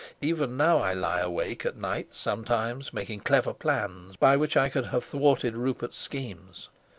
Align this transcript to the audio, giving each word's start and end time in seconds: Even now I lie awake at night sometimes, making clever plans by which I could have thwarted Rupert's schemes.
Even 0.19 0.57
now 0.57 0.79
I 0.79 0.93
lie 0.95 1.19
awake 1.19 1.63
at 1.63 1.77
night 1.77 2.15
sometimes, 2.15 2.91
making 2.91 3.19
clever 3.19 3.53
plans 3.53 4.15
by 4.15 4.35
which 4.35 4.57
I 4.57 4.67
could 4.67 4.87
have 4.87 5.03
thwarted 5.03 5.55
Rupert's 5.55 5.99
schemes. 5.99 6.69